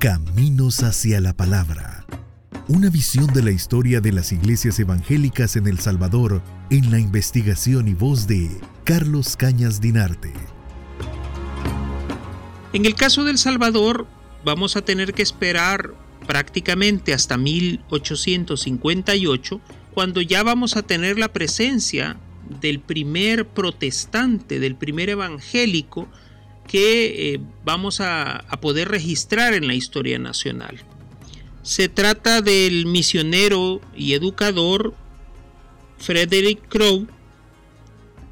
Caminos 0.00 0.82
hacia 0.82 1.20
la 1.20 1.32
Palabra. 1.34 2.04
Una 2.68 2.88
visión 2.88 3.26
de 3.34 3.42
la 3.42 3.50
historia 3.50 4.00
de 4.00 4.12
las 4.12 4.32
iglesias 4.32 4.80
evangélicas 4.80 5.56
en 5.56 5.66
El 5.66 5.78
Salvador 5.78 6.40
en 6.70 6.90
la 6.90 6.98
investigación 6.98 7.86
y 7.86 7.92
voz 7.92 8.26
de 8.26 8.48
Carlos 8.84 9.36
Cañas 9.36 9.78
Dinarte. 9.78 10.32
En 12.72 12.86
el 12.86 12.94
caso 12.94 13.24
del 13.24 13.36
Salvador, 13.36 14.06
vamos 14.42 14.74
a 14.74 14.82
tener 14.82 15.12
que 15.12 15.20
esperar 15.20 15.92
prácticamente 16.26 17.12
hasta 17.12 17.36
1858, 17.36 19.60
cuando 19.92 20.22
ya 20.22 20.42
vamos 20.42 20.78
a 20.78 20.82
tener 20.82 21.18
la 21.18 21.30
presencia 21.30 22.16
del 22.62 22.80
primer 22.80 23.46
protestante, 23.46 24.60
del 24.60 24.76
primer 24.76 25.10
evangélico 25.10 26.08
que 26.70 27.32
eh, 27.34 27.40
vamos 27.64 28.00
a, 28.00 28.46
poder 28.60 28.86
registrar 28.86 29.54
en 29.54 29.66
la 29.66 29.74
historia 29.74 30.20
nacional. 30.20 30.78
Se 31.64 31.88
trata 31.88 32.42
del 32.42 32.86
misionero 32.86 33.80
y 33.96 34.12
educador 34.12 34.94
Frederick 35.98 36.68
Crow, 36.68 37.08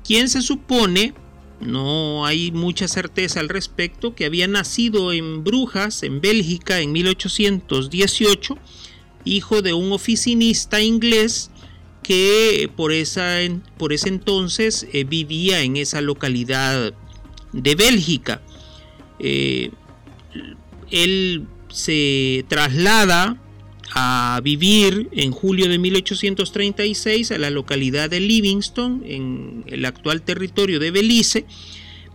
quien 0.05 0.29
se 0.29 0.41
supone, 0.41 1.15
no 1.61 2.27
hay 2.27 2.53
mucha 2.53 2.87
certeza 2.87 3.41
al 3.41 3.49
respecto, 3.49 4.15
que 4.15 4.25
había 4.25 4.47
nacido 4.47 5.13
en 5.13 5.43
Brujas, 5.43 6.05
en 6.05 6.21
Bélgica, 6.21 6.79
en 6.79 6.93
1818, 6.93 8.57
hijo 9.25 9.63
de 9.63 9.73
un 9.73 9.91
oficinista 9.91 10.81
inglés 10.81 11.51
que 12.05 12.71
por, 12.77 12.93
esa, 12.93 13.39
por 13.79 13.93
ese 13.93 14.11
entonces 14.11 14.87
eh, 14.93 15.03
vivía 15.03 15.63
en 15.63 15.77
esa 15.77 16.01
localidad 16.01 16.95
de 17.53 17.75
Bélgica. 17.75 18.43
Eh, 19.19 19.71
él 20.91 21.47
se 21.69 22.45
traslada 22.49 23.37
a 23.95 24.41
vivir 24.43 25.09
en 25.13 25.33
julio 25.33 25.69
de 25.69 25.79
1836 25.79 27.31
a 27.33 27.39
la 27.39 27.51
localidad 27.51 28.11
de 28.11 28.21
Livingston, 28.21 29.03
en 29.07 29.65
el 29.67 29.85
actual 29.85 30.23
territorio 30.23 30.79
de 30.79 30.91
Belice, 30.91 31.47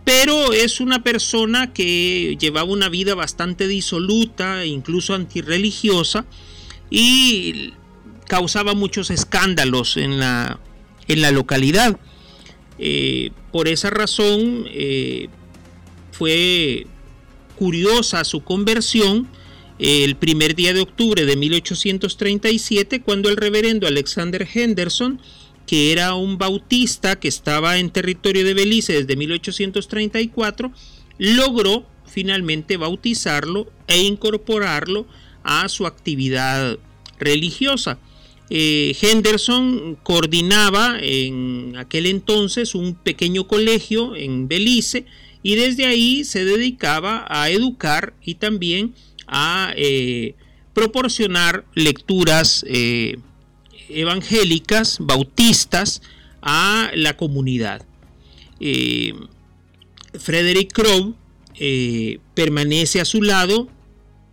pero 0.04 0.52
es 0.52 0.80
una 0.80 1.02
persona 1.02 1.72
que 1.72 2.36
llevaba 2.38 2.70
una 2.70 2.88
vida 2.88 3.14
bastante 3.14 3.66
disoluta, 3.66 4.66
incluso 4.66 5.14
antirreligiosa, 5.14 6.26
y 6.90 7.72
causaba 8.26 8.74
muchos 8.74 9.10
escándalos 9.10 9.96
en 9.96 10.18
la, 10.18 10.60
en 11.08 11.22
la 11.22 11.30
localidad. 11.30 11.98
Eh, 12.78 13.30
por 13.54 13.68
esa 13.68 13.88
razón 13.88 14.66
eh, 14.72 15.28
fue 16.10 16.88
curiosa 17.54 18.24
su 18.24 18.40
conversión 18.40 19.28
el 19.78 20.16
primer 20.16 20.56
día 20.56 20.74
de 20.74 20.80
octubre 20.80 21.24
de 21.24 21.36
1837 21.36 23.02
cuando 23.02 23.28
el 23.28 23.36
reverendo 23.36 23.86
Alexander 23.86 24.44
Henderson, 24.52 25.20
que 25.68 25.92
era 25.92 26.14
un 26.14 26.36
bautista 26.36 27.20
que 27.20 27.28
estaba 27.28 27.78
en 27.78 27.90
territorio 27.90 28.44
de 28.44 28.54
Belice 28.54 28.94
desde 28.94 29.14
1834, 29.14 30.72
logró 31.18 31.86
finalmente 32.06 32.76
bautizarlo 32.76 33.70
e 33.86 34.02
incorporarlo 34.02 35.06
a 35.44 35.68
su 35.68 35.86
actividad 35.86 36.76
religiosa. 37.20 38.00
Eh, 38.50 38.94
Henderson 39.00 39.96
coordinaba 40.02 40.98
en 41.00 41.76
aquel 41.78 42.06
entonces 42.06 42.74
un 42.74 42.94
pequeño 42.94 43.48
colegio 43.48 44.14
en 44.16 44.48
Belice 44.48 45.06
y 45.42 45.54
desde 45.54 45.86
ahí 45.86 46.24
se 46.24 46.44
dedicaba 46.44 47.24
a 47.28 47.48
educar 47.48 48.14
y 48.22 48.34
también 48.34 48.94
a 49.26 49.72
eh, 49.76 50.34
proporcionar 50.74 51.64
lecturas 51.74 52.64
eh, 52.68 53.16
evangélicas, 53.88 54.98
bautistas 55.00 56.02
a 56.42 56.90
la 56.94 57.16
comunidad. 57.16 57.86
Frederick 60.18 60.72
Crow 60.72 61.14
permanece 62.34 63.00
a 63.00 63.04
su 63.04 63.20
lado 63.20 63.68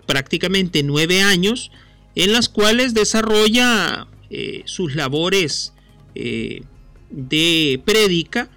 prácticamente 0.05 0.83
nueve 0.83 1.21
años 1.21 1.71
en 2.15 2.33
las 2.33 2.49
cuales 2.49 2.93
desarrolla 2.93 4.07
eh, 4.33 4.61
sus 4.63 4.95
labores 4.95 5.73
eh, 6.15 6.61
de 7.09 7.81
prédica, 7.83 8.49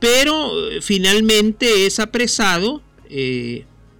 pero 0.00 0.70
eh, 0.70 0.80
finalmente 0.80 1.84
es 1.84 2.00
apresado 2.00 2.80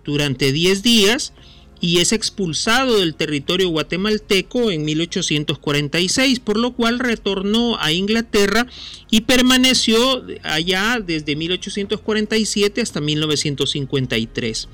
durante 0.07 0.53
10 0.53 0.83
días 0.83 1.35
y 1.83 1.99
es 1.99 2.13
expulsado 2.13 2.99
del 2.99 3.15
territorio 3.15 3.69
guatemalteco 3.69 4.71
en 4.71 4.87
1846, 4.87 6.41
por 6.41 6.57
lo 6.57 6.73
cual 6.73 6.99
retornó 6.99 7.79
a 7.79 7.93
Inglaterra 7.93 8.67
y 9.11 9.21
permaneció 9.21 10.25
allá 10.43 10.99
desde 11.05 11.37
1847 11.37 12.81
hasta 12.81 13.03
1953. 13.03 14.69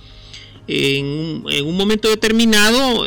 En, 0.69 1.45
un 1.67 1.77
momento 1.77 2.09
determinado, 2.09 3.07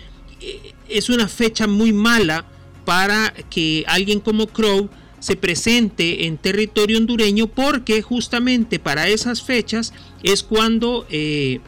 Es 0.89 1.09
una 1.09 1.27
fecha 1.27 1.67
muy 1.67 1.93
mala 1.93 2.45
para 2.85 3.33
que 3.49 3.83
alguien 3.87 4.19
como 4.19 4.47
Crow 4.47 4.89
se 5.19 5.35
presente 5.35 6.25
en 6.25 6.37
territorio 6.37 6.97
hondureño 6.97 7.47
porque 7.47 8.01
justamente 8.01 8.79
para 8.79 9.07
esas 9.07 9.41
fechas 9.41 9.93
es 10.23 10.43
cuando 10.43 11.05
eh, 11.09 11.59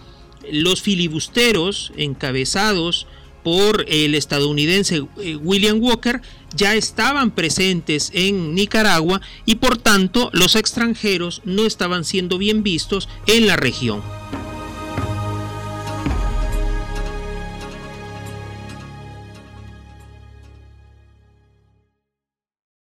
los 0.52 0.82
filibusteros 0.82 1.92
encabezados 1.98 3.08
por 3.44 3.86
el 3.88 4.16
estadounidense 4.16 5.04
eh, 5.22 5.36
William 5.36 5.82
Walker 5.82 6.22
ya 6.56 6.76
estaban 6.76 7.32
presentes 7.32 8.12
en 8.14 8.54
Nicaragua 8.54 9.22
y 9.46 9.56
por 9.56 9.78
tanto 9.78 10.30
los 10.34 10.56
extranjeros 10.56 11.42
no 11.46 11.66
estaban 11.66 12.06
siendo 12.06 12.38
bien 12.38 12.64
vistos 12.64 13.10
en 13.28 13.48
la 13.48 13.56
región. 13.56 14.02